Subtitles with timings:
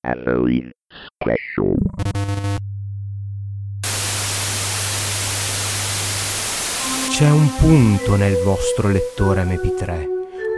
[0.00, 1.74] Halloween Special.
[7.10, 10.06] C'è un punto nel vostro lettore MP3.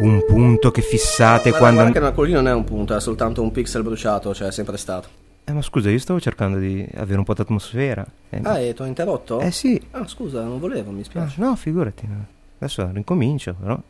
[0.00, 1.80] Un punto che fissate Guarda, quando.
[1.80, 4.52] guarda che una collina non è un punto, è soltanto un pixel bruciato, cioè è
[4.52, 5.08] sempre stato.
[5.44, 8.06] Eh, ma scusa, io stavo cercando di avere un po' d'atmosfera.
[8.28, 9.40] Eh, Ah, e ti ho interrotto?
[9.40, 9.80] eh sì.
[9.92, 11.40] Ah, scusa, non volevo, mi Ah, spiace.
[11.40, 12.06] no, figurati.
[12.06, 12.26] no.
[12.58, 13.80] Adesso rincomincio, però.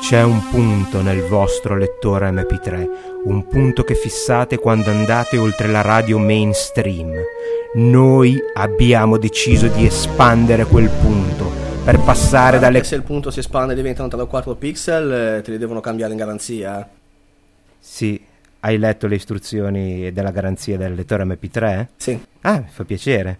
[0.00, 2.88] C'è un punto nel vostro lettore MP3,
[3.24, 7.12] un punto che fissate quando andate oltre la radio mainstream.
[7.74, 11.50] Noi abbiamo deciso di espandere quel punto
[11.84, 15.42] per passare dalle se il punto si espande e diventano 3 o 4 pixel, eh,
[15.42, 16.80] te li devono cambiare in garanzia.
[16.80, 16.86] eh.
[17.78, 18.22] Sì,
[18.60, 21.86] hai letto le istruzioni della garanzia del lettore MP3?
[21.96, 23.38] Sì, Ah, mi fa piacere.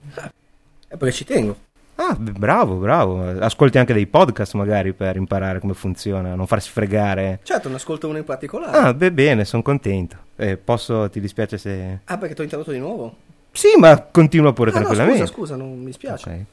[0.89, 1.57] è perché ci tengo.
[2.01, 3.29] Ah, bravo, bravo.
[3.41, 7.41] Ascolti anche dei podcast magari per imparare come funziona, non farsi fregare.
[7.43, 8.77] Certo, ne ascolto uno in particolare.
[8.77, 10.17] Ah, beh, bene, sono contento.
[10.37, 11.99] Eh, posso, ti dispiace se...
[12.05, 13.17] Ah, perché ti ho interrotto di nuovo?
[13.51, 15.27] Sì, ma continua pure Ah, no, tranquillamente.
[15.27, 16.47] scusa, scusa, non mi spiace.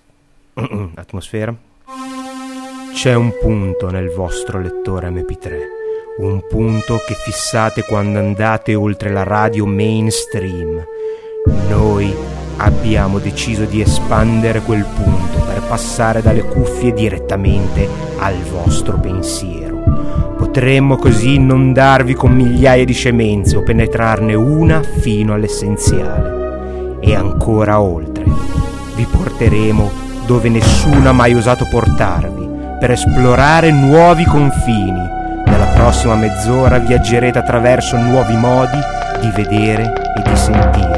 [0.55, 0.89] Ok.
[0.95, 1.55] Atmosfera.
[2.93, 5.57] C'è un punto nel vostro lettore MP3,
[6.19, 10.83] un punto che fissate quando andate oltre la radio mainstream.
[11.67, 12.15] Noi
[12.57, 17.87] abbiamo deciso di espandere quel punto per passare dalle cuffie direttamente
[18.19, 19.83] al vostro pensiero.
[20.37, 28.23] Potremmo così inondarvi con migliaia di scemenze o penetrarne una fino all'essenziale e ancora oltre.
[28.95, 35.13] Vi porteremo dove nessuno ha mai osato portarvi, per esplorare nuovi confini.
[35.45, 38.79] Nella prossima mezz'ora viaggerete attraverso nuovi modi
[39.21, 40.94] di vedere e di sentire.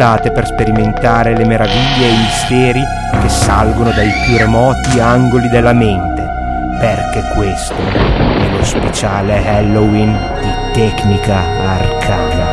[0.00, 2.82] State per sperimentare le meraviglie e i misteri
[3.20, 6.26] che salgono dai più remoti angoli della mente,
[6.78, 12.48] perché questo è lo speciale Halloween di Tecnica Arcana.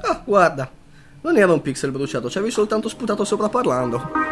[0.00, 0.68] Ah, guarda,
[1.20, 4.30] non era un pixel bruciato, ci avevi soltanto sputato sopra parlando.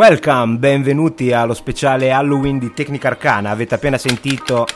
[0.00, 3.50] Welcome, benvenuti allo speciale Halloween di Tecnica Arcana.
[3.50, 4.66] Avete appena sentito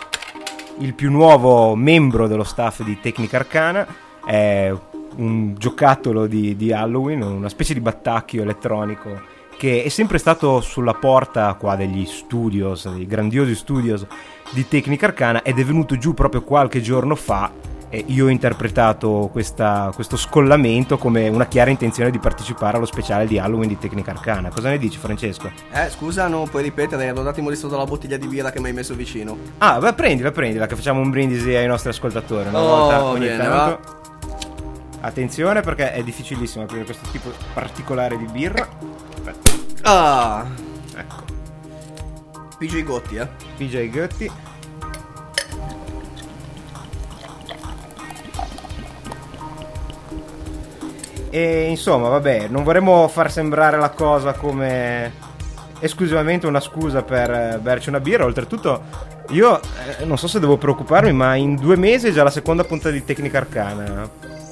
[0.81, 3.87] il più nuovo membro dello staff di Tecnica Arcana.
[4.23, 4.71] È
[5.17, 9.23] un giocattolo di, di Halloween, una specie di battacchio elettronico
[9.57, 14.05] che è sempre stato sulla porta qua degli studios, dei grandiosi studios
[14.51, 17.51] di Tecnica Arcana ed è venuto giù proprio qualche giorno fa
[17.95, 23.25] e io ho interpretato questa- questo scollamento come una chiara intenzione di partecipare allo speciale
[23.27, 24.49] di Halloween di Tecnica Arcana.
[24.49, 25.49] Cosa ne dici Francesco?
[25.71, 28.67] Eh, scusa, non puoi ripetere, ero un attimo distratto dalla bottiglia di birra che mi
[28.67, 29.37] hai messo vicino.
[29.59, 33.27] Ah, beh, prendila, prendila, che facciamo un brindisi ai nostri ascoltatori una Oh, volta ogni
[33.27, 34.03] bene, tanto.
[35.01, 38.67] Attenzione perché è difficilissimo aprire questo tipo particolare di birra.
[39.25, 39.53] Aspetta,
[39.83, 40.47] Ah,
[40.97, 41.23] ecco.
[42.59, 43.29] PJ Gotti, eh.
[43.57, 44.31] PJ Gotti.
[51.35, 55.13] E insomma, vabbè, non vorremmo far sembrare la cosa come
[55.81, 58.25] esclusivamente una scusa per eh, berci una birra.
[58.25, 58.85] Oltretutto,
[59.31, 59.61] io
[59.99, 62.91] eh, non so se devo preoccuparmi, ma in due mesi è già la seconda puntata
[62.91, 64.09] di Tecnica Arcana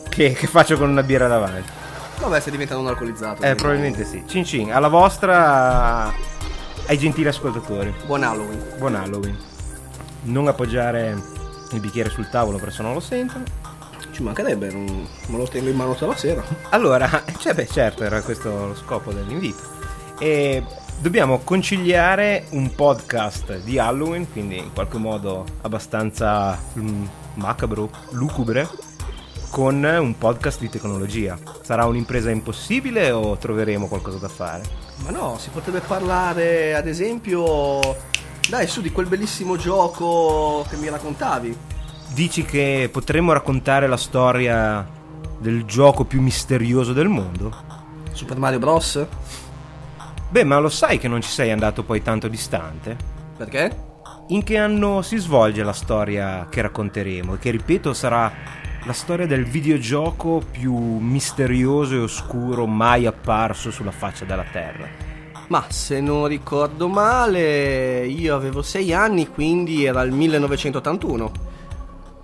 [0.08, 1.70] che, che faccio con una birra davanti.
[2.18, 3.44] Vabbè, sei diventato un alcolizzato.
[3.44, 4.24] Eh, probabilmente sì.
[4.26, 6.12] Cin cin, alla vostra,
[6.86, 7.94] ai gentili ascoltatori.
[8.06, 8.60] Buon Halloween.
[8.78, 9.38] Buon Halloween.
[10.22, 11.16] Non appoggiare
[11.70, 13.61] il bicchiere sul tavolo perché se non lo sentono.
[14.12, 16.44] Ci mancherebbe, non me lo tengo in mano tutta la sera.
[16.68, 19.62] Allora, cioè, beh, certo, era questo lo scopo dell'invito.
[20.18, 20.62] E
[21.00, 27.04] dobbiamo conciliare un podcast di Halloween, quindi in qualche modo abbastanza mm,
[27.34, 28.68] macabro, lucubre,
[29.48, 31.38] con un podcast di tecnologia.
[31.62, 34.62] Sarà un'impresa impossibile o troveremo qualcosa da fare?
[35.04, 37.80] Ma no, si potrebbe parlare, ad esempio,
[38.48, 41.56] dai, su di quel bellissimo gioco che mi raccontavi.
[42.14, 44.86] Dici che potremmo raccontare la storia
[45.38, 47.50] del gioco più misterioso del mondo?
[48.12, 49.06] Super Mario Bros.
[50.28, 52.96] Beh, ma lo sai che non ci sei andato poi tanto distante?
[53.34, 53.76] Perché?
[54.28, 57.34] In che anno si svolge la storia che racconteremo?
[57.34, 58.30] E che ripeto sarà
[58.84, 64.86] la storia del videogioco più misterioso e oscuro mai apparso sulla faccia della Terra.
[65.48, 71.50] Ma se non ricordo male, io avevo 6 anni, quindi era il 1981.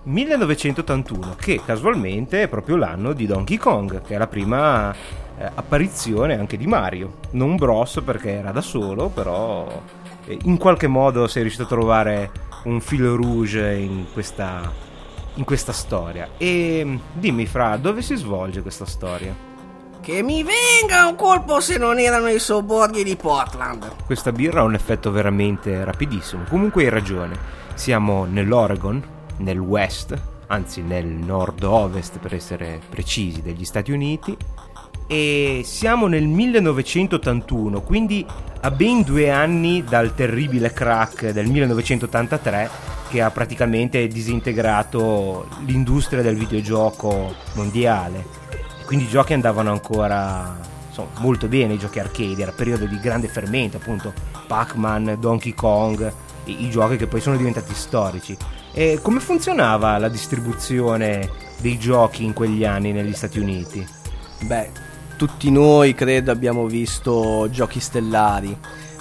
[0.08, 6.38] 1981, che casualmente è proprio l'anno di Donkey Kong, che è la prima eh, apparizione
[6.38, 7.18] anche di Mario.
[7.32, 9.82] Non Bros perché era da solo, però
[10.24, 12.30] eh, in qualche modo sei riuscito a trovare
[12.64, 14.72] un filo rouge in questa,
[15.34, 16.30] in questa storia.
[16.38, 19.36] E mm, dimmi, Fra, dove si svolge questa storia?
[20.00, 24.06] Che mi venga un colpo se non erano i sobborghi di Portland.
[24.06, 26.44] Questa birra ha un effetto veramente rapidissimo.
[26.48, 27.66] Comunque hai ragione.
[27.74, 34.36] Siamo nell'Oregon, nel West, anzi nel nord-ovest per essere precisi, degli Stati Uniti.
[35.06, 38.26] E siamo nel 1981, quindi
[38.60, 42.70] a ben due anni dal terribile crack del 1983
[43.08, 48.38] che ha praticamente disintegrato l'industria del videogioco mondiale
[48.88, 50.56] quindi i giochi andavano ancora
[50.88, 54.14] insomma, molto bene, i giochi arcade, era periodo di grande fermento, appunto
[54.46, 56.10] Pac-Man, Donkey Kong,
[56.44, 58.34] i, i giochi che poi sono diventati storici.
[58.72, 61.28] E come funzionava la distribuzione
[61.58, 63.86] dei giochi in quegli anni negli Stati Uniti?
[64.42, 64.70] Beh,
[65.16, 68.56] tutti noi credo abbiamo visto giochi stellari.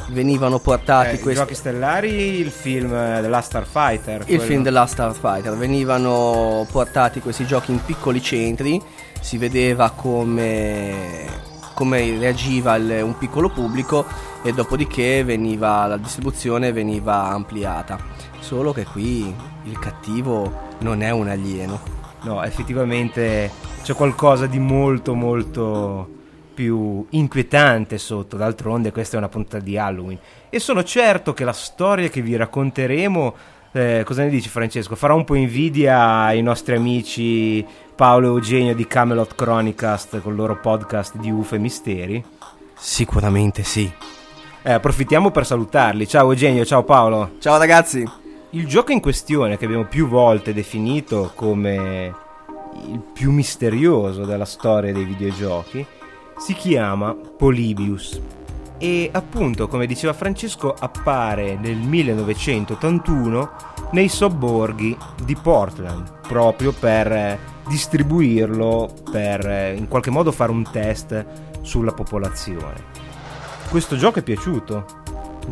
[0.10, 4.42] Venivano portati eh, questi giochi stellari il film The Last Starfighter il quello...
[4.42, 5.56] film The Last Starfighter.
[5.56, 8.81] Venivano portati questi giochi in piccoli centri.
[9.19, 11.25] Si vedeva come,
[11.74, 14.06] come reagiva il, un piccolo pubblico
[14.42, 18.00] e dopodiché veniva, la distribuzione veniva ampliata
[18.47, 19.33] solo che qui
[19.63, 21.77] il cattivo non è un alieno
[22.21, 23.51] no effettivamente
[23.83, 26.15] c'è qualcosa di molto molto
[26.53, 30.17] più inquietante sotto, d'altronde questa è una puntata di Halloween.
[30.49, 33.35] E sono certo che la storia che vi racconteremo,
[33.73, 37.63] eh, cosa ne dici Francesco, farà un po' invidia ai nostri amici
[37.95, 42.25] Paolo e Eugenio di Camelot Chronicast con il loro podcast di UFO e misteri?
[42.73, 43.91] Sicuramente sì.
[44.63, 46.07] Eh, approfittiamo per salutarli.
[46.07, 47.33] Ciao Eugenio, ciao Paolo.
[47.39, 48.25] Ciao ragazzi.
[48.51, 52.15] Il gioco in questione che abbiamo più volte definito come
[52.85, 55.85] il più misterioso della storia dei videogiochi
[56.38, 58.21] si chiama Polybius.
[58.77, 63.51] E appunto come diceva Francesco appare nel 1981
[63.91, 64.95] nei sobborghi
[65.25, 71.25] di Portland proprio per distribuirlo per in qualche modo fare un test
[71.63, 72.95] sulla popolazione.
[73.69, 75.05] Questo gioco è piaciuto?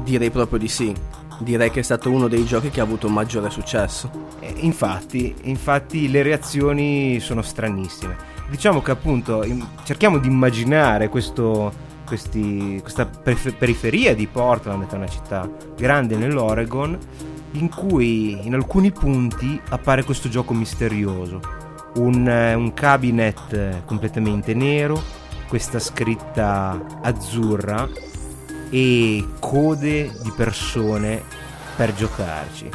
[0.03, 0.93] direi proprio di sì
[1.39, 4.09] direi che è stato uno dei giochi che ha avuto maggiore successo
[4.39, 9.43] eh, infatti infatti le reazioni sono stranissime diciamo che appunto
[9.83, 11.71] cerchiamo di immaginare questo,
[12.05, 16.97] questi, questa periferia di Portland, che è una città grande nell'Oregon,
[17.51, 21.63] in cui in alcuni punti appare questo gioco misterioso.
[21.95, 25.01] Un, un cabinet completamente nero,
[25.47, 27.87] questa scritta azzurra
[28.69, 31.23] e code di persone
[31.75, 32.69] per giocarci.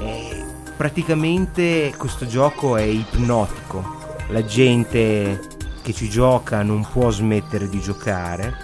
[0.00, 0.44] E
[0.76, 3.96] praticamente questo gioco è ipnotico.
[4.28, 5.40] La gente
[5.82, 8.54] che ci gioca non può smettere di giocare,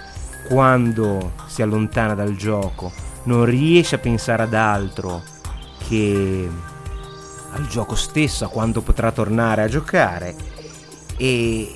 [0.47, 2.91] quando si allontana dal gioco
[3.23, 5.23] non riesce a pensare ad altro
[5.87, 6.49] che
[7.51, 10.35] al gioco stesso, a quando potrà tornare a giocare.
[11.17, 11.75] E,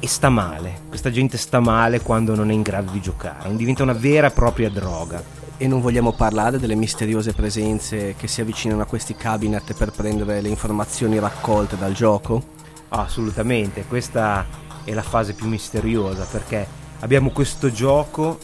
[0.00, 0.82] e sta male.
[0.88, 4.32] Questa gente sta male quando non è in grado di giocare, diventa una vera e
[4.32, 5.22] propria droga.
[5.56, 10.40] E non vogliamo parlare delle misteriose presenze che si avvicinano a questi cabinet per prendere
[10.40, 12.56] le informazioni raccolte dal gioco?
[12.90, 14.46] assolutamente, questa
[14.84, 16.66] è la fase più misteriosa perché
[17.00, 18.38] abbiamo questo gioco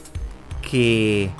[0.61, 1.33] che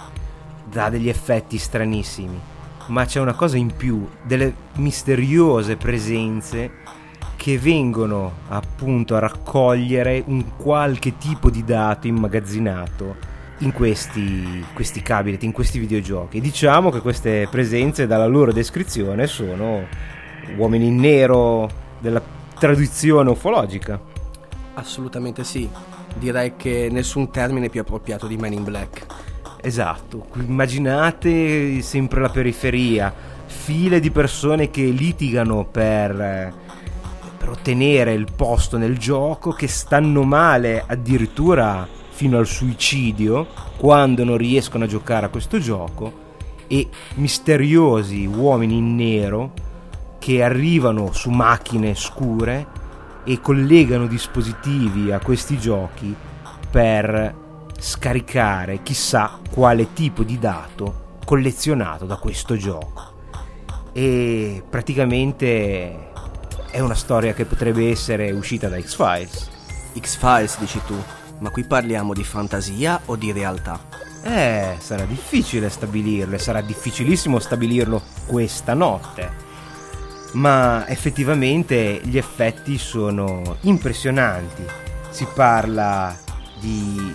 [0.65, 2.41] dà degli effetti stranissimi,
[2.87, 6.83] ma c'è una cosa in più, delle misteriose presenze
[7.45, 13.17] che vengono appunto a raccogliere un qualche tipo di dato immagazzinato
[13.59, 16.41] in questi, questi cabinet, in questi videogiochi.
[16.41, 19.83] Diciamo che queste presenze dalla loro descrizione sono
[20.57, 22.23] uomini in nero della
[22.59, 24.01] tradizione ufologica.
[24.73, 25.69] Assolutamente sì,
[26.15, 29.05] direi che nessun termine è più appropriato di Man in Black.
[29.61, 33.13] Esatto, immaginate sempre la periferia,
[33.45, 36.63] file di persone che litigano per,
[37.45, 43.47] per ottenere il posto nel gioco, che stanno male addirittura fino al suicidio
[43.77, 46.23] quando non riescono a giocare a questo gioco
[46.67, 49.53] e misteriosi uomini in nero
[50.19, 52.67] che arrivano su macchine scure
[53.25, 56.17] e collegano dispositivi a questi giochi
[56.71, 57.35] per
[57.79, 63.13] scaricare chissà quale tipo di dato collezionato da questo gioco.
[63.93, 66.13] E praticamente
[66.75, 69.49] è una storia che potrebbe essere uscita da X-Files.
[69.97, 71.01] X-Files dici tu,
[71.39, 73.79] ma qui parliamo di fantasia o di realtà?
[74.25, 79.31] Eh, sarà difficile stabilirlo e sarà difficilissimo stabilirlo questa notte.
[80.33, 84.65] Ma effettivamente gli effetti sono impressionanti.
[85.11, 86.19] Si parla
[86.59, 87.15] di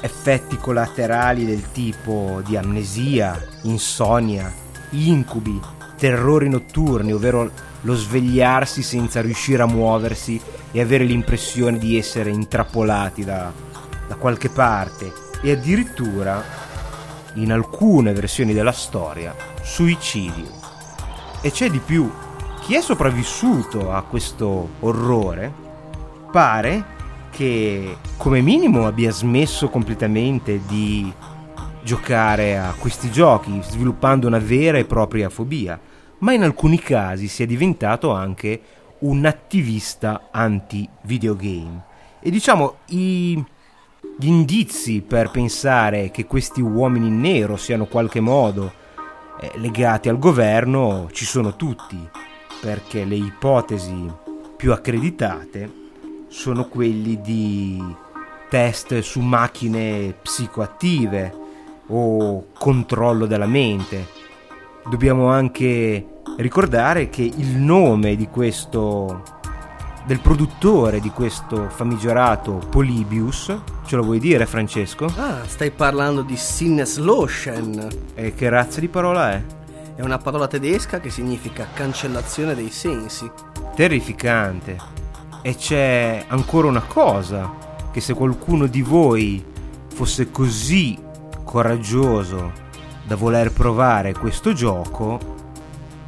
[0.00, 4.54] effetti collaterali del tipo di amnesia, insonnia,
[4.90, 5.60] incubi,
[5.96, 7.50] terrori notturni, ovvero
[7.86, 10.40] lo svegliarsi senza riuscire a muoversi
[10.72, 13.52] e avere l'impressione di essere intrappolati da,
[14.08, 15.12] da qualche parte.
[15.40, 16.42] E addirittura,
[17.34, 20.50] in alcune versioni della storia, suicidio.
[21.40, 22.10] E c'è di più,
[22.62, 25.52] chi è sopravvissuto a questo orrore
[26.32, 26.94] pare
[27.30, 31.12] che come minimo abbia smesso completamente di
[31.84, 35.78] giocare a questi giochi, sviluppando una vera e propria fobia,
[36.18, 38.60] ma in alcuni casi si è diventato anche
[38.98, 41.84] un attivista anti-videogame.
[42.20, 43.34] E diciamo i,
[44.18, 48.72] gli indizi per pensare che questi uomini in nero siano in qualche modo
[49.40, 51.98] eh, legati al governo ci sono tutti,
[52.60, 54.10] perché le ipotesi
[54.56, 55.84] più accreditate
[56.28, 57.82] sono quelli di
[58.48, 61.34] test su macchine psicoattive
[61.88, 64.15] o controllo della mente.
[64.88, 69.22] Dobbiamo anche ricordare che il nome di questo
[70.06, 73.52] del produttore di questo famigerato Polybius,
[73.84, 75.06] ce lo vuoi dire Francesco?
[75.16, 77.88] Ah, stai parlando di Sinneslotion.
[78.14, 79.42] E che razza di parola è?
[79.96, 83.28] È una parola tedesca che significa cancellazione dei sensi.
[83.74, 84.76] Terrificante.
[85.42, 87.52] E c'è ancora una cosa,
[87.90, 89.44] che se qualcuno di voi
[89.92, 90.96] fosse così
[91.42, 92.64] coraggioso
[93.06, 95.18] da voler provare questo gioco,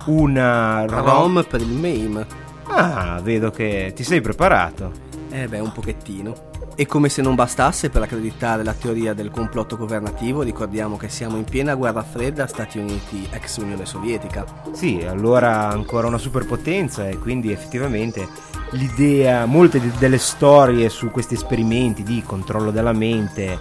[0.06, 2.26] una ROM per il MAME.
[2.64, 5.06] Ah, vedo che ti sei preparato.
[5.30, 6.46] Eh beh, un pochettino.
[6.74, 11.36] E come se non bastasse per accreditare la teoria del complotto governativo, ricordiamo che siamo
[11.36, 14.44] in piena guerra fredda Stati Uniti ex Unione Sovietica.
[14.72, 18.28] Sì, allora ancora una superpotenza e quindi effettivamente
[18.70, 23.58] l'idea, molte de- delle storie su questi esperimenti di controllo della mente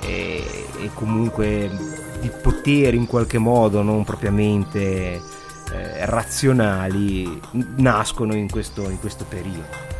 [0.00, 0.44] e,
[0.78, 1.68] e comunque
[2.22, 5.20] di poteri in qualche modo non propriamente
[5.72, 7.40] eh, razionali
[7.76, 9.90] nascono in questo, in questo periodo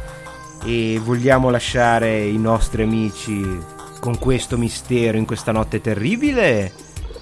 [0.65, 3.59] e vogliamo lasciare i nostri amici
[3.99, 6.73] con questo mistero in questa notte terribile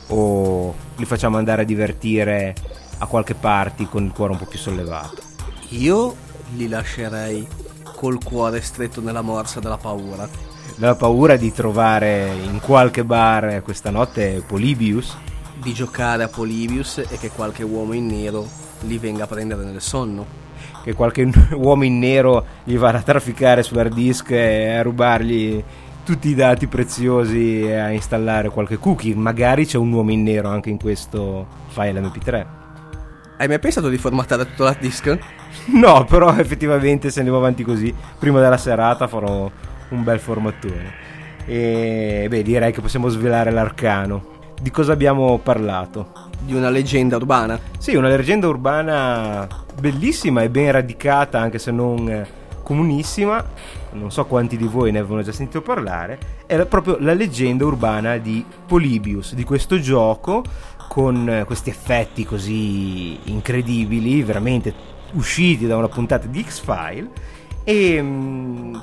[0.08, 2.54] o li facciamo andare a divertire
[2.98, 5.22] a qualche party con il cuore un po' più sollevato?
[5.70, 6.14] Io
[6.56, 7.46] li lascerei
[7.96, 10.28] col cuore stretto nella morsa della paura.
[10.76, 15.16] La paura di trovare in qualche bar questa notte Polybius?
[15.54, 18.48] Di giocare a Polybius e che qualche uomo in nero
[18.80, 20.38] li venga a prendere nel sonno
[20.82, 25.62] che qualche uomo in nero gli vada a trafficare su hard disk e a rubargli
[26.04, 29.14] tutti i dati preziosi e a installare qualche cookie.
[29.14, 32.46] Magari c'è un uomo in nero anche in questo file MP3.
[33.36, 35.18] Hai mai pensato di formattare tutto l'hard disk?
[35.66, 39.50] No, però effettivamente se andiamo avanti così, prima della serata farò
[39.90, 41.08] un bel formattone.
[41.46, 44.38] E beh, direi che possiamo svelare l'arcano.
[44.60, 46.28] Di cosa abbiamo parlato?
[46.40, 47.58] Di una leggenda urbana?
[47.78, 49.46] Sì, una leggenda urbana
[49.78, 52.26] bellissima e ben radicata, anche se non
[52.62, 53.44] comunissima.
[53.92, 56.18] Non so quanti di voi ne avevano già sentito parlare.
[56.46, 60.44] È proprio la leggenda urbana di Polybius, di questo gioco
[60.88, 64.72] con questi effetti così incredibili, veramente
[65.12, 67.08] usciti da una puntata di X-File.
[67.62, 67.98] E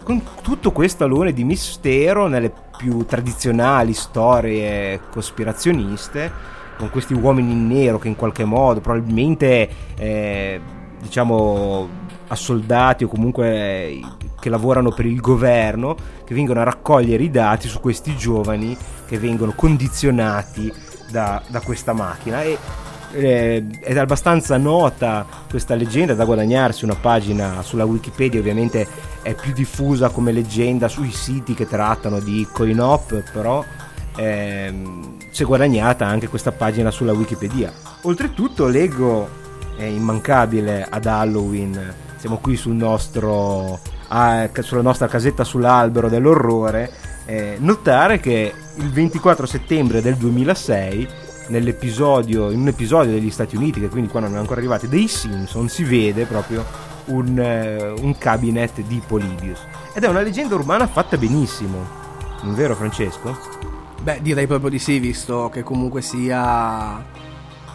[0.03, 6.31] con tutto questo alone di mistero nelle più tradizionali storie cospirazioniste,
[6.77, 10.62] con questi uomini in nero che in qualche modo probabilmente eh,
[11.01, 14.00] diciamo assoldati o comunque
[14.39, 19.17] che lavorano per il governo che vengono a raccogliere i dati su questi giovani che
[19.17, 20.72] vengono condizionati
[21.10, 22.43] da, da questa macchina.
[22.43, 22.57] E
[23.17, 28.88] eh, è abbastanza nota questa leggenda da guadagnarsi una pagina sulla Wikipedia ovviamente
[29.21, 33.63] è più diffusa come leggenda sui siti che trattano di coin-op però
[34.15, 37.71] ehm, si è guadagnata anche questa pagina sulla Wikipedia
[38.03, 39.45] oltretutto leggo
[39.77, 41.93] è immancabile ad Halloween.
[42.17, 46.91] Siamo qui sul nostro, ah, sulla nostra casetta sull'albero dell'orrore.
[47.25, 51.07] Eh, notare che il 24 settembre del 2006,
[51.47, 55.07] nell'episodio, in un episodio degli Stati Uniti, che quindi quando non è ancora arrivati, dei
[55.07, 56.65] Simpson, si vede proprio
[57.05, 59.59] un, eh, un cabinet di Polybius.
[59.93, 61.85] Ed è una leggenda urbana fatta benissimo.
[62.43, 63.37] Non vero, Francesco?
[64.01, 67.03] Beh, direi proprio di sì, visto che comunque sia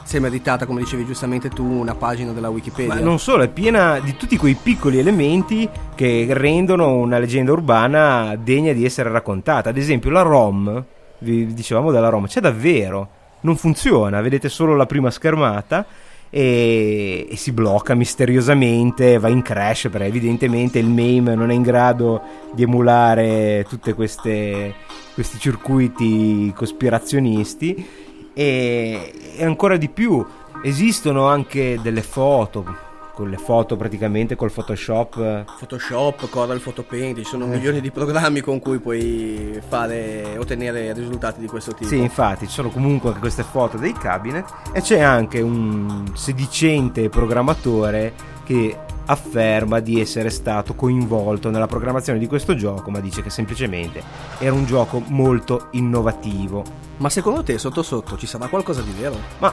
[0.05, 2.95] si è meritata, come dicevi giustamente tu, una pagina della Wikipedia.
[2.95, 8.37] Ma non solo, è piena di tutti quei piccoli elementi che rendono una leggenda urbana
[8.37, 9.71] degna di essere raccontata.
[9.71, 10.85] Ad esempio, la ROM
[11.21, 13.09] vi dicevamo della Roma, c'è davvero,
[13.43, 15.87] non funziona, vedete solo la prima schermata
[16.31, 21.63] e, e, si blocca misteriosamente, va in crash perché evidentemente il MAME non è in
[21.63, 22.23] grado
[22.55, 24.73] di emulare tutti questi
[25.39, 28.01] circuiti cospirazionisti.
[28.35, 30.25] E, e ancora di più
[30.63, 35.45] esistono anche delle foto con le foto praticamente col Photoshop.
[35.59, 37.49] Photoshop, Corel Photopaint, ci sono eh.
[37.49, 41.89] milioni di programmi con cui puoi fare ottenere risultati di questo tipo.
[41.89, 47.09] Sì, infatti, ci sono comunque anche queste foto dei cabinet e c'è anche un sedicente
[47.09, 48.15] programmatore
[48.45, 54.03] che afferma di essere stato coinvolto nella programmazione di questo gioco, ma dice che semplicemente
[54.39, 56.63] era un gioco molto innovativo.
[56.99, 59.17] Ma secondo te sotto sotto ci sarà qualcosa di vero?
[59.39, 59.53] Ma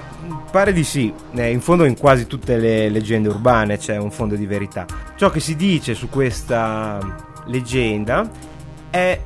[0.52, 4.36] pare di sì, eh, in fondo in quasi tutte le leggende urbane c'è un fondo
[4.36, 4.86] di verità.
[5.16, 7.00] Ciò che si dice su questa
[7.46, 8.30] leggenda
[8.90, 9.20] è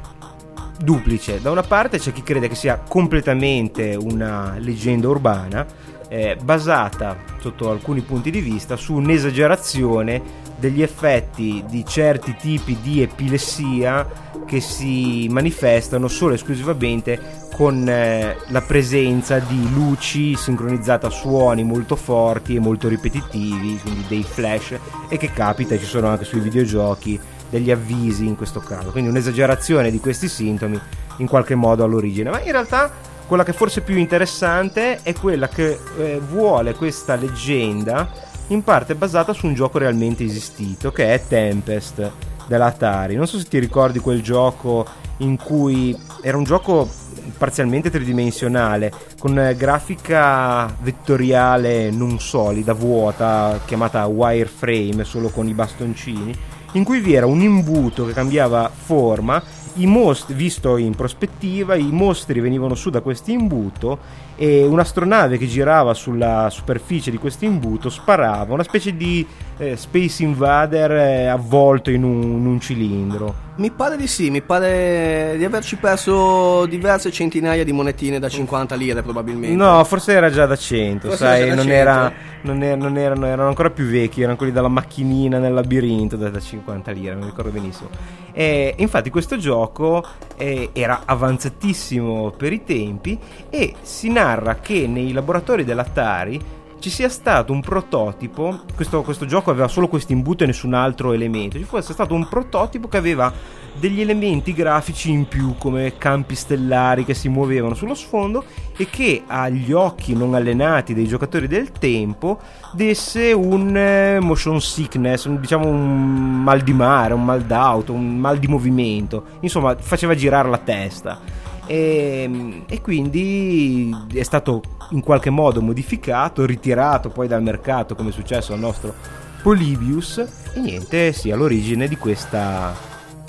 [0.80, 1.42] duplice.
[1.42, 5.66] Da una parte c'è chi crede che sia completamente una leggenda urbana,
[6.14, 10.22] eh, basata sotto alcuni punti di vista su un'esagerazione
[10.60, 14.08] degli effetti di certi tipi di epilessia
[14.46, 21.64] che si manifestano solo e esclusivamente con eh, la presenza di luci sincronizzate a suoni
[21.64, 24.78] molto forti e molto ripetitivi, quindi dei flash,
[25.10, 29.90] e che capita, ci sono anche sui videogiochi degli avvisi in questo caso, quindi un'esagerazione
[29.90, 30.80] di questi sintomi
[31.18, 32.92] in qualche modo all'origine, ma in realtà
[33.28, 38.10] quella che forse è più interessante è quella che eh, vuole questa leggenda
[38.48, 42.12] in parte basata su un gioco realmente esistito che è Tempest
[42.48, 43.16] dell'Atari.
[43.16, 44.86] Non so se ti ricordi quel gioco
[45.18, 46.90] in cui era un gioco
[47.38, 56.36] parzialmente tridimensionale con grafica vettoriale non solida, vuota, chiamata wireframe solo con i bastoncini,
[56.74, 59.42] in cui vi era un imbuto che cambiava forma
[59.76, 63.98] i mostri, visto in prospettiva, i mostri venivano su da questo imbuto
[64.36, 69.26] e un'astronave che girava sulla superficie di questo imbuto sparava, una specie di
[69.58, 73.52] eh, Space Invader eh, avvolto in un, in un, cilindro.
[73.58, 78.76] Mi pare di sì, mi pare di averci perso diverse centinaia di monetine da 50
[78.76, 79.56] lire probabilmente.
[79.56, 81.72] No, forse era già da 100, forse sai, non, 100.
[81.72, 86.16] Era, non, era, non, erano, erano ancora più vecchi, erano quelli della macchinina nel labirinto
[86.16, 88.23] da, da 50 lire, mi ricordo benissimo.
[88.34, 90.04] E infatti questo gioco
[90.36, 93.18] eh, era avanzatissimo per i tempi
[93.50, 99.50] e si narra che nei laboratori dell'Atari ci sia stato un prototipo, questo, questo gioco
[99.50, 103.32] aveva solo questo imbuto e nessun altro elemento, ci fosse stato un prototipo che aveva
[103.74, 108.44] degli elementi grafici in più come campi stellari che si muovevano sullo sfondo
[108.76, 112.42] e che agli occhi non allenati dei giocatori del tempo
[112.74, 118.18] desse un eh, motion sickness, un, diciamo un mal di mare, un mal d'auto, un
[118.18, 121.44] mal di movimento, insomma faceva girare la testa.
[121.66, 124.62] E, e, quindi è stato
[124.94, 128.94] in qualche modo modificato, ritirato poi dal mercato come è successo al nostro
[129.42, 130.18] Polybius
[130.54, 132.74] e niente, sì, all'origine di questa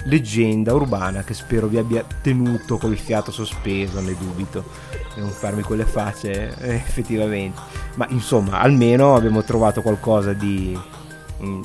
[0.04, 4.64] leggenda urbana che spero vi abbia tenuto col fiato sospeso, ne dubito,
[5.16, 7.60] e non farmi quelle facce eh, effettivamente,
[7.94, 10.78] ma insomma almeno abbiamo trovato qualcosa di
[11.38, 11.62] mh, mm,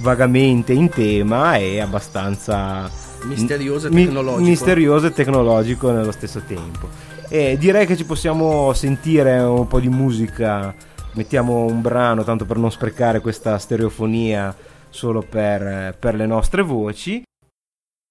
[0.00, 2.88] vagamente in tema e abbastanza
[3.24, 4.42] misterioso e tecnologico.
[4.42, 7.13] Mi- misterioso e tecnologico nello stesso tempo.
[7.34, 10.72] E direi che ci possiamo sentire un po' di musica.
[11.14, 14.56] Mettiamo un brano tanto per non sprecare questa stereofonia
[14.88, 17.24] solo per, per le nostre voci.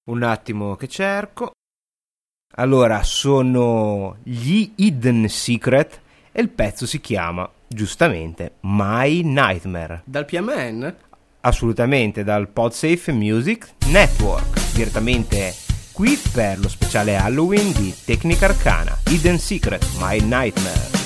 [0.09, 1.51] Un attimo che cerco.
[2.55, 10.01] Allora, sono gli Hidden Secret e il pezzo si chiama giustamente My Nightmare.
[10.03, 10.95] Dal PMN?
[11.39, 19.39] Assolutamente, dal PodSafe Music Network direttamente qui per lo speciale Halloween di Tecnica Arcana, Hidden
[19.39, 21.02] Secret, My Nightmare.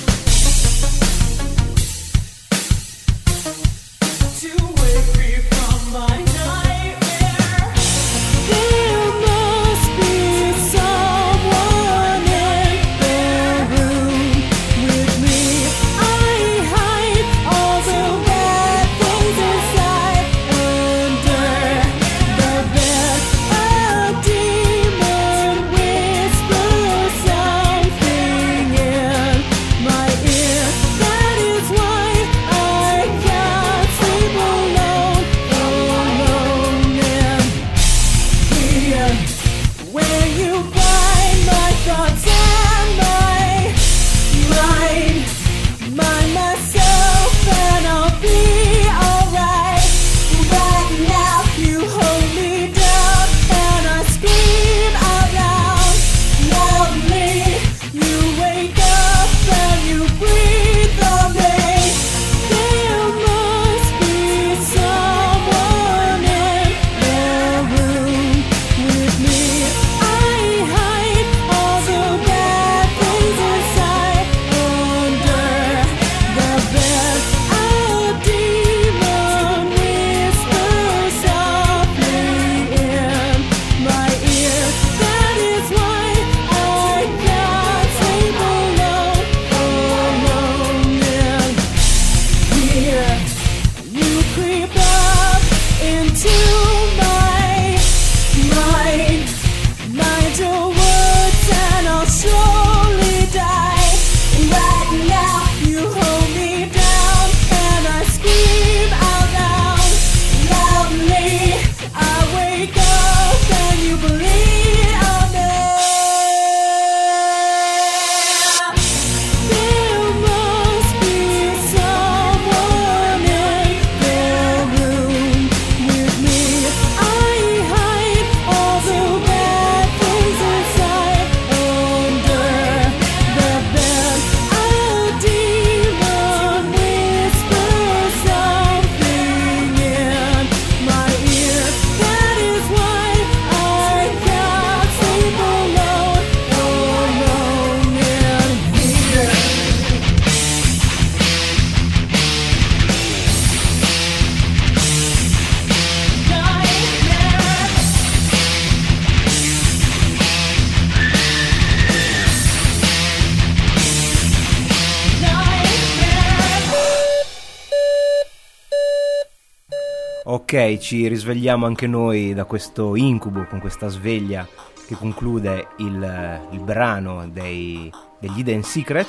[170.58, 174.44] Ok, ci risvegliamo anche noi da questo incubo con questa sveglia
[174.88, 179.06] che conclude il, il brano dei, degli Hidden Secret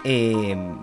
[0.00, 0.76] e mm,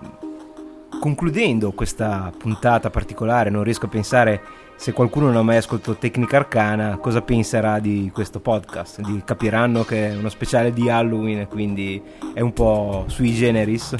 [1.00, 4.42] concludendo questa puntata particolare non riesco a pensare
[4.76, 9.84] se qualcuno non ha mai ascoltato Tecnica Arcana cosa penserà di questo podcast di, capiranno
[9.84, 12.02] che è uno speciale di Halloween quindi
[12.34, 13.94] è un po' sui generis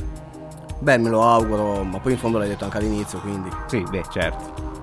[0.81, 3.49] Beh, me lo auguro, ma poi in fondo l'hai detto anche all'inizio, quindi.
[3.69, 4.74] Sì, beh, certo.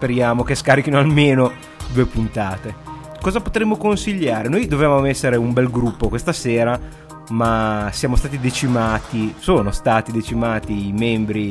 [0.00, 1.52] Speriamo che scarichino almeno
[1.92, 2.74] due puntate.
[3.20, 4.48] Cosa potremmo consigliare?
[4.48, 6.80] Noi dovevamo essere un bel gruppo questa sera,
[7.28, 11.48] ma siamo stati decimati, sono stati decimati i membri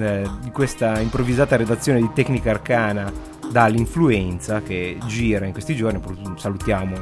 [0.00, 3.12] eh, di questa improvvisata redazione di Tecnica Arcana
[3.52, 6.00] dall'influenza che gira in questi giorni.
[6.34, 6.96] Salutiamo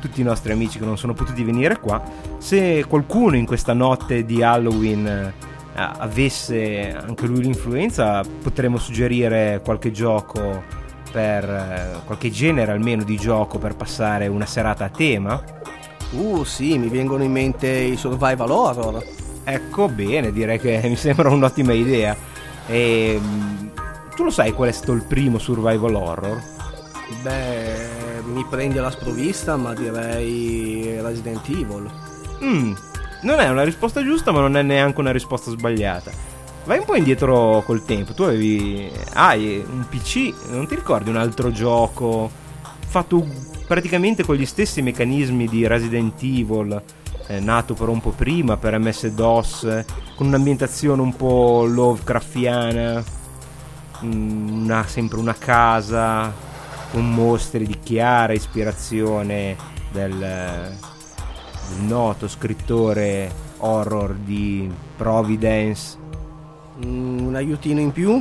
[0.00, 2.02] tutti i nostri amici che non sono potuti venire qua.
[2.38, 10.80] Se qualcuno in questa notte di Halloween avesse anche lui l'influenza, potremmo suggerire qualche gioco
[11.10, 15.42] per eh, qualche genere almeno di gioco per passare una serata a tema.
[16.10, 19.04] Uh, sì, mi vengono in mente i survival horror.
[19.44, 22.16] Ecco, bene, direi che mi sembra un'ottima idea.
[22.66, 23.70] E ehm,
[24.14, 26.42] tu lo sai qual è stato il primo survival horror?
[27.22, 31.90] Beh, mi prendi alla sprovvista, ma direi Resident Evil.
[32.40, 32.74] Mmm,
[33.22, 36.10] non è una risposta giusta, ma non è neanche una risposta sbagliata.
[36.64, 38.14] Vai un po' indietro col tempo.
[38.14, 38.90] Tu avevi.
[39.14, 42.30] Hai un PC, non ti ricordi un altro gioco
[42.92, 43.26] fatto
[43.66, 46.82] praticamente con gli stessi meccanismi di Resident Evil,
[47.26, 53.02] eh, nato però un po' prima per MS-DOS, con un'ambientazione un po' Lovecraftiana,
[54.04, 56.32] mm, una, sempre una casa
[56.90, 59.56] con mostri di chiara ispirazione
[59.90, 60.76] del
[61.70, 65.96] il noto scrittore horror di Providence.
[66.84, 68.20] Mm, un aiutino in più?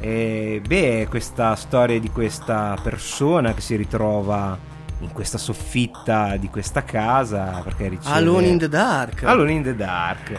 [0.00, 4.58] E beh, questa storia di questa persona che si ritrova
[4.98, 9.22] in questa soffitta di questa casa perché riceve Alone in the Dark.
[9.24, 10.38] Alone in the Dark.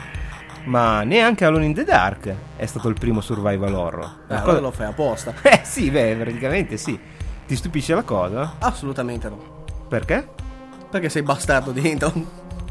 [0.65, 4.09] Ma neanche Alone in the Dark è stato il primo survival horror.
[4.27, 4.59] Allora cosa...
[4.59, 5.33] lo fai apposta.
[5.43, 6.97] Eh sì, beh, praticamente sì.
[7.45, 8.55] Ti stupisce la cosa?
[8.59, 9.65] Assolutamente no.
[9.89, 10.27] Perché?
[10.93, 12.13] Perché sei bastardo dentro.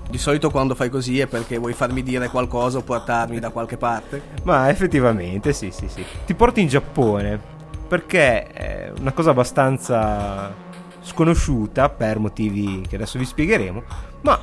[0.09, 3.77] Di solito quando fai così è perché vuoi farmi dire qualcosa o portarmi da qualche
[3.77, 4.23] parte.
[4.45, 6.05] Ma effettivamente sì, sì, sì.
[6.25, 7.41] Ti porto in Giappone
[7.89, 10.55] perché è una cosa abbastanza
[11.01, 13.83] sconosciuta per motivi che adesso vi spiegheremo,
[14.21, 14.39] ma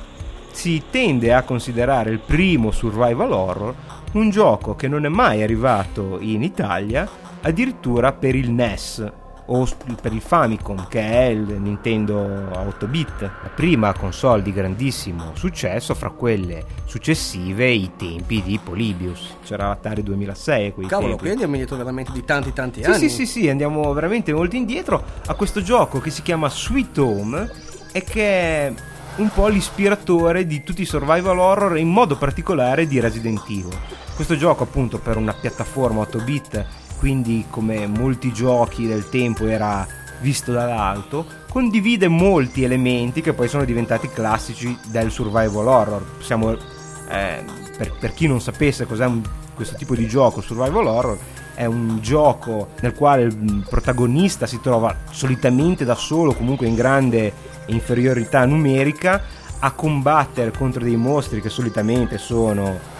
[0.50, 3.74] si tende a considerare il primo survival horror
[4.12, 7.08] un gioco che non è mai arrivato in Italia,
[7.40, 9.10] addirittura per il NES,
[9.52, 9.68] o
[10.00, 12.16] per il Famicom che è il Nintendo
[12.52, 19.36] 8 bit, la prima console di grandissimo successo, fra quelle successive i tempi di Polybius,
[19.44, 21.22] c'era l'Atari 2006 quei Cavolo, tempi.
[21.22, 22.98] quindi andiamo indietro veramente di tanti tanti sì, anni.
[22.98, 27.50] Sì, sì, sì, andiamo veramente molto indietro a questo gioco che si chiama Sweet Home
[27.92, 28.72] e che è
[29.16, 33.76] un po' l'ispiratore di tutti i survival horror in modo particolare di Resident Evil.
[34.14, 36.66] Questo gioco appunto per una piattaforma 8 bit
[37.00, 39.86] quindi come molti giochi del tempo era
[40.20, 46.04] visto dall'alto, condivide molti elementi che poi sono diventati classici del survival horror.
[46.20, 47.42] Siamo, eh,
[47.78, 49.22] per, per, chi non sapesse cos'è un,
[49.54, 51.18] questo tipo di gioco, survival horror,
[51.54, 57.32] è un gioco nel quale il protagonista si trova solitamente da solo, comunque in grande
[57.68, 59.22] inferiorità numerica,
[59.58, 62.98] a combattere contro dei mostri che solitamente sono...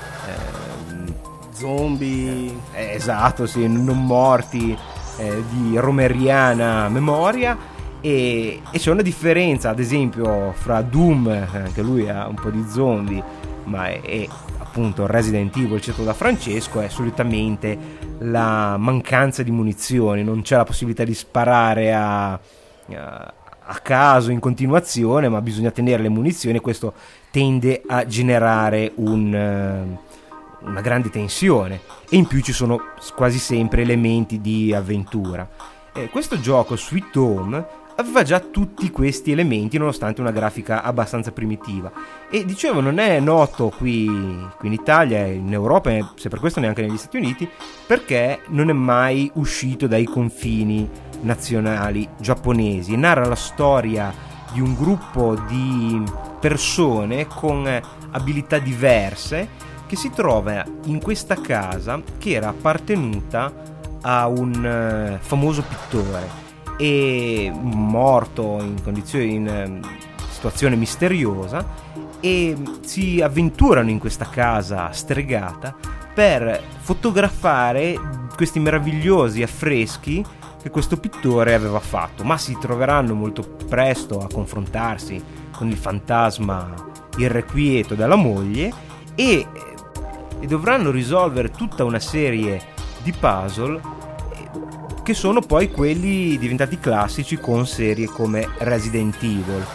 [1.61, 2.61] Eh, zombie.
[2.73, 4.77] Eh, esatto, sì, non morti
[5.18, 7.79] eh, di romeriana memoria.
[8.01, 12.49] E, e, c'è una differenza, ad esempio, fra Doom, eh, anche lui ha un po'
[12.49, 13.23] di zombie,
[13.64, 14.27] ma è, è
[14.59, 17.77] appunto Resident Evil citato da Francesco, è solitamente
[18.20, 24.38] la mancanza di munizioni, non c'è la possibilità di sparare a, a, a caso in
[24.38, 26.94] continuazione, ma bisogna tenere le munizioni e questo
[27.31, 29.99] tende a generare un
[30.62, 31.81] una grande tensione.
[32.09, 32.81] E in più ci sono
[33.14, 35.49] quasi sempre elementi di avventura.
[35.92, 41.90] Eh, questo gioco Sweet Home aveva già tutti questi elementi nonostante una grafica abbastanza primitiva.
[42.31, 44.07] E dicevo non è noto qui,
[44.57, 47.49] qui in Italia in Europa e se per questo neanche negli Stati Uniti
[47.87, 50.88] perché non è mai uscito dai confini
[51.20, 52.94] nazionali giapponesi.
[52.94, 54.12] E narra la storia
[54.53, 56.03] di un gruppo di
[56.40, 57.81] persone con
[58.12, 63.53] abilità diverse che si trova in questa casa che era appartenuta
[64.03, 66.29] a un uh, famoso pittore
[66.79, 71.66] e morto in condizioni in uh, situazione misteriosa
[72.20, 75.74] e si avventurano in questa casa stregata
[76.14, 77.98] per fotografare
[78.37, 80.24] questi meravigliosi affreschi
[80.62, 86.72] che questo pittore aveva fatto, ma si troveranno molto presto a confrontarsi con il fantasma
[87.16, 88.72] irrequieto della moglie
[89.16, 89.46] e,
[90.40, 92.61] e dovranno risolvere tutta una serie
[93.03, 93.81] di puzzle
[94.35, 94.48] eh,
[95.03, 99.66] che sono poi quelli diventati classici con serie come Resident Evil.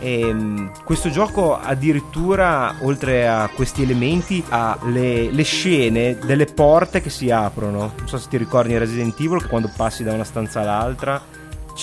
[0.00, 7.00] E, ehm, questo gioco addirittura, oltre a questi elementi, ha le, le, scene delle porte
[7.00, 7.92] che si aprono.
[7.96, 11.20] Non so se ti ricordi in Resident Evil che quando passi da una stanza all'altra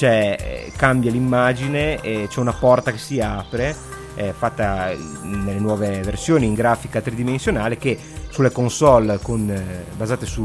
[0.04, 3.76] eh, cambia l'immagine e c'è una porta che si apre
[4.16, 7.98] eh, fatta nelle nuove versioni in grafica tridimensionale che
[8.30, 10.44] sulle console con, eh, basate su,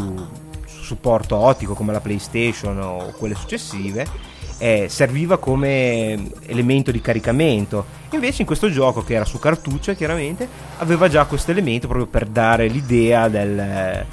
[0.67, 4.07] su, supporto ottico come la PlayStation o quelle successive
[4.59, 7.99] eh, serviva come elemento di caricamento.
[8.11, 10.47] Invece in questo gioco che era su cartuccia chiaramente
[10.79, 14.05] aveva già questo elemento proprio per dare l'idea del,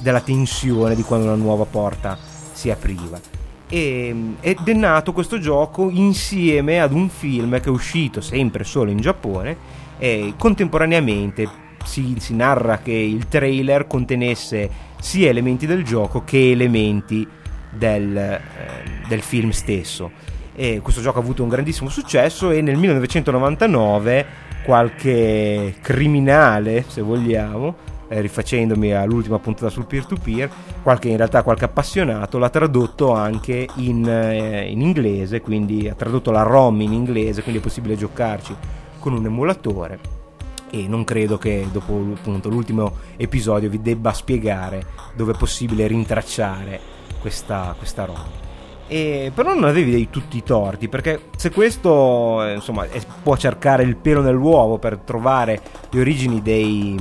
[0.00, 2.16] della tensione di quando una nuova porta
[2.52, 3.35] si apriva
[3.68, 8.90] e, ed è nato questo gioco insieme ad un film che è uscito sempre solo
[8.90, 9.56] in Giappone
[9.98, 14.68] e contemporaneamente si, si narra che il trailer contenesse
[15.00, 17.26] sia elementi del gioco che elementi
[17.70, 18.40] del, eh,
[19.08, 20.10] del film stesso.
[20.54, 24.26] E questo gioco ha avuto un grandissimo successo e nel 1999
[24.64, 27.76] qualche criminale, se vogliamo,
[28.08, 30.50] eh, rifacendomi all'ultima puntata sul peer-to-peer,
[30.82, 36.30] qualche, in realtà qualche appassionato l'ha tradotto anche in, eh, in inglese, quindi ha tradotto
[36.30, 38.54] la ROM in inglese, quindi è possibile giocarci
[38.98, 40.16] con un emulatore
[40.70, 46.80] e non credo che dopo appunto, l'ultimo episodio vi debba spiegare dove è possibile rintracciare
[47.20, 48.44] questa, questa ROM.
[48.88, 53.36] E, però non avevi dei tutti i torti perché se questo eh, insomma è, può
[53.36, 56.96] cercare il pelo nell'uovo per trovare le origini dei,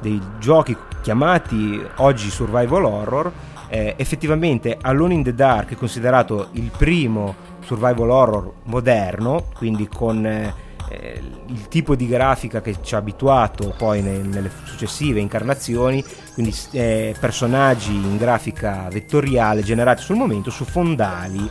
[0.00, 3.32] dei giochi chiamati oggi survival horror,
[3.68, 10.24] eh, effettivamente Alone in the Dark è considerato il primo survival horror moderno, quindi con
[10.24, 16.54] eh, il tipo di grafica che ci ha abituato poi ne, nelle successive incarnazioni, quindi
[16.72, 21.50] eh, personaggi in grafica vettoriale generati sul momento su fondali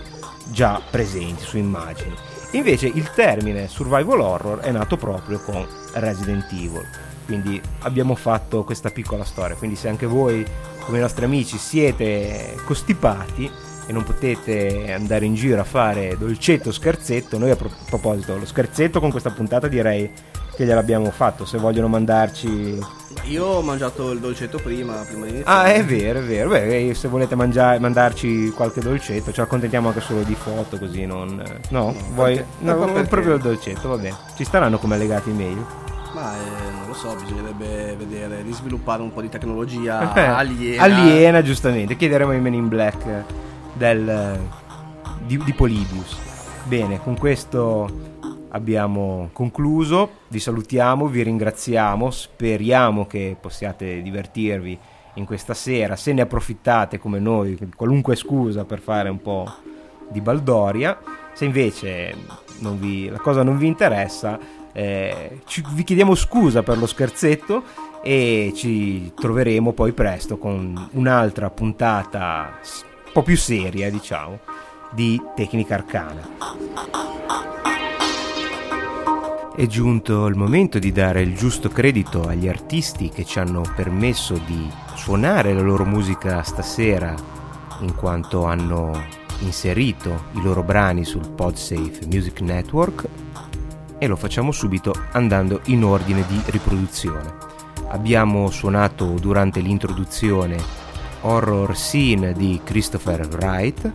[0.52, 2.16] già presenti su immagini.
[2.52, 8.90] Invece il termine survival horror è nato proprio con Resident Evil quindi abbiamo fatto questa
[8.90, 9.58] piccola storia.
[9.58, 10.44] Quindi se anche voi,
[10.80, 13.52] come i nostri amici, siete costipati
[13.86, 18.38] e non potete andare in giro a fare dolcetto o scherzetto, noi a pro- proposito,
[18.38, 20.10] lo scherzetto con questa puntata direi
[20.56, 21.46] che gliel'abbiamo fatto.
[21.46, 22.80] Se vogliono mandarci.
[23.26, 25.70] Io ho mangiato il dolcetto prima, prima di iniziare.
[25.70, 26.50] Ah, è vero, è vero.
[26.50, 31.44] Beh, se volete mangiare, mandarci qualche dolcetto, ci accontentiamo anche solo di foto, così non.
[31.70, 32.36] No, no vuoi.
[32.36, 34.16] Perché, no, proprio il dolcetto, va bene.
[34.36, 35.86] Ci staranno come legati mail.
[36.18, 40.82] Ma eh, non lo so, bisognerebbe vedere di sviluppare un po' di tecnologia aliena.
[40.82, 41.96] aliena, giustamente.
[41.96, 43.24] Chiederemo ai Men in Black
[43.74, 44.40] del,
[45.28, 46.18] di, di Polybius.
[46.64, 47.88] Bene, con questo
[48.50, 50.10] abbiamo concluso.
[50.30, 52.10] Vi salutiamo, vi ringraziamo.
[52.10, 54.76] Speriamo che possiate divertirvi
[55.14, 55.96] in questa sera.
[55.96, 59.46] Se ne approfittate come noi, qualunque scusa per fare un po'
[60.10, 60.98] di baldoria.
[61.34, 62.16] Se invece
[62.80, 64.40] vi, la cosa non vi interessa,
[64.78, 67.64] eh, ci, vi chiediamo scusa per lo scherzetto
[68.04, 72.60] e ci troveremo poi presto con un'altra puntata
[73.06, 74.38] un po' più seria, diciamo,
[74.92, 76.30] di Tecnica Arcana.
[79.56, 84.40] È giunto il momento di dare il giusto credito agli artisti che ci hanno permesso
[84.46, 87.16] di suonare la loro musica stasera,
[87.80, 88.92] in quanto hanno
[89.40, 93.26] inserito i loro brani sul PodSafe Music Network
[93.98, 97.34] e lo facciamo subito andando in ordine di riproduzione.
[97.90, 100.58] Abbiamo suonato durante l'introduzione
[101.22, 103.92] Horror Scene di Christopher Wright,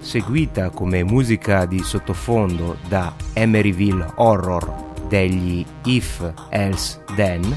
[0.00, 7.56] seguita come musica di sottofondo da Emeryville Horror degli If Else Then,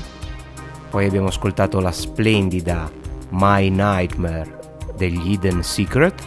[0.90, 2.90] poi abbiamo ascoltato la splendida
[3.30, 6.24] My Nightmare degli Hidden Secret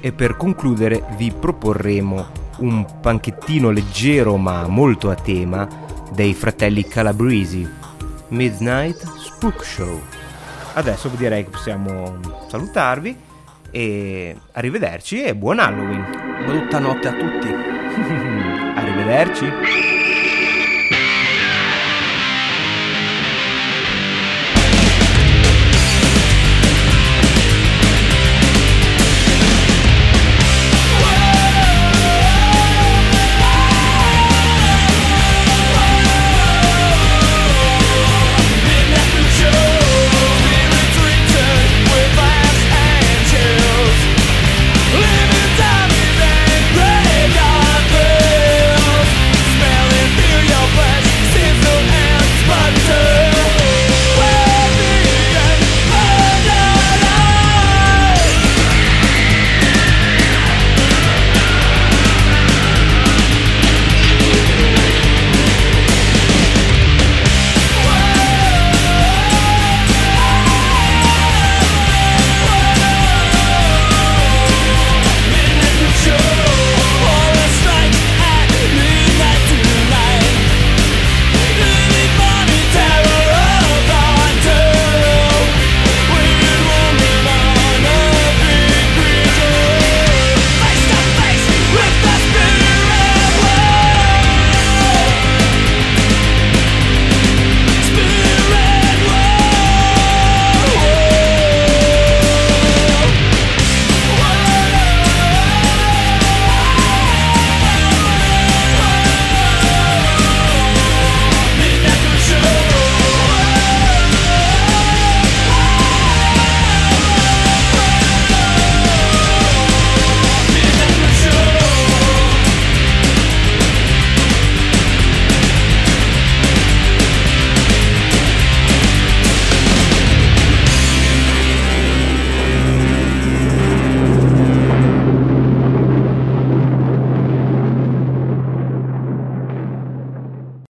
[0.00, 5.68] e per concludere vi proporremo un panchettino leggero ma molto a tema
[6.12, 7.68] dei fratelli Calabresi,
[8.28, 10.00] Midnight Spook Show.
[10.74, 13.16] Adesso direi che possiamo salutarvi
[13.70, 16.44] e arrivederci e buon Halloween.
[16.46, 17.48] Brutta notte a tutti.
[18.76, 20.05] Arrivederci.